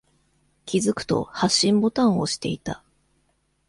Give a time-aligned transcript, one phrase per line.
[0.65, 2.81] 気づくと、発信ボタンを押していた。